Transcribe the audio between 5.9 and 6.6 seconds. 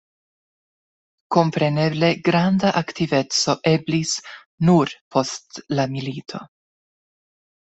milito.